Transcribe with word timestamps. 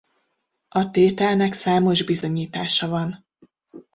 A 0.69 0.89
tételnek 0.89 1.53
számos 1.53 2.03
bizonyítása 2.03 2.87
van. 2.87 3.25